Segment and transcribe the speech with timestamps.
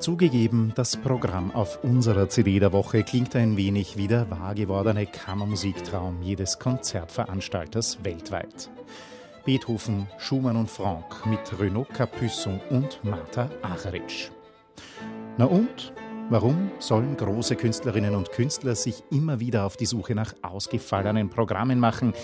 [0.00, 5.06] Zugegeben, das Programm auf unserer CD der Woche klingt ein wenig wie der wahr gewordene
[5.06, 8.70] Kammermusiktraum jedes Konzertveranstalters weltweit.
[9.44, 14.30] Beethoven, Schumann und Franck mit Renaud Capuçon und Martha Acheritsch.
[15.36, 15.92] Na und?
[16.30, 21.78] Warum sollen große Künstlerinnen und Künstler sich immer wieder auf die Suche nach ausgefallenen Programmen
[21.78, 22.14] machen,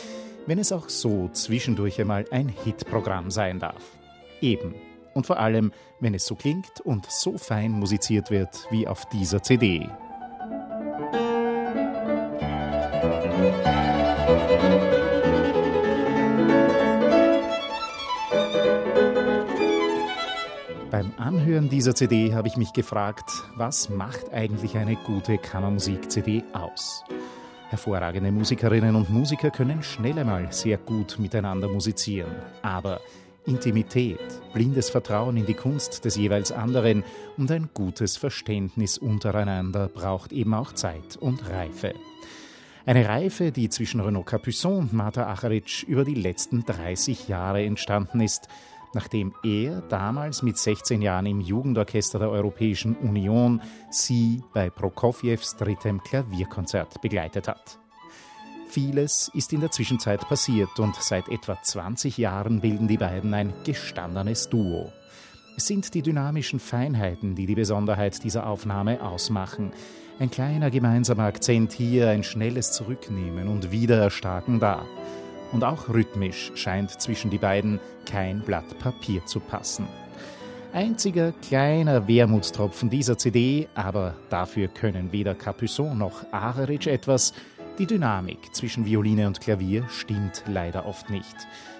[0.46, 3.82] wenn es auch so zwischendurch einmal ein Hitprogramm sein darf?
[4.40, 4.75] Eben
[5.14, 9.43] und vor allem, wenn es so klingt und so fein musiziert wird wie auf dieser
[9.43, 9.89] CD.
[20.91, 27.05] Beim Anhören dieser CD habe ich mich gefragt, was macht eigentlich eine gute Kammermusik-CD aus?
[27.68, 32.30] Hervorragende Musikerinnen und Musiker können schnell einmal sehr gut miteinander musizieren,
[32.62, 33.00] aber
[33.44, 37.04] Intimität, blindes Vertrauen in die Kunst des jeweils anderen
[37.36, 41.92] und ein gutes Verständnis untereinander braucht eben auch Zeit und Reife.
[42.86, 48.22] Eine Reife, die zwischen Renaud Capuçon und Martha Acharitsch über die letzten 30 Jahre entstanden
[48.22, 48.48] ist,
[48.94, 53.60] nachdem er damals mit 16 Jahren im Jugendorchester der Europäischen Union
[53.91, 57.78] sie bei Prokofjews drittem Klavierkonzert begleitet hat.
[58.77, 63.55] Vieles ist in der Zwischenzeit passiert und seit etwa 20 Jahren bilden die beiden ein
[63.64, 64.92] gestandenes Duo.
[65.56, 69.72] Es sind die dynamischen Feinheiten, die die Besonderheit dieser Aufnahme ausmachen.
[70.19, 74.84] Ein kleiner gemeinsamer Akzent hier, ein schnelles Zurücknehmen und Wiedererstarken da.
[75.52, 79.88] Und auch rhythmisch scheint zwischen die beiden kein Blatt Papier zu passen.
[80.74, 87.32] Einziger kleiner Wermutstropfen dieser CD, aber dafür können weder Capuçon noch Areritsch etwas,
[87.78, 91.36] die Dynamik zwischen Violine und Klavier stimmt leider oft nicht.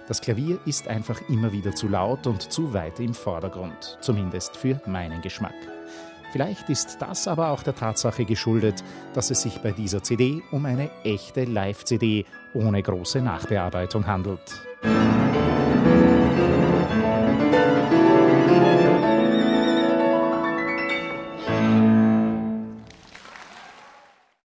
[0.09, 4.81] Das Klavier ist einfach immer wieder zu laut und zu weit im Vordergrund, zumindest für
[4.87, 5.55] meinen Geschmack.
[6.33, 8.85] Vielleicht ist das aber auch der Tatsache geschuldet,
[9.15, 14.61] dass es sich bei dieser CD um eine echte Live-CD ohne große Nachbearbeitung handelt.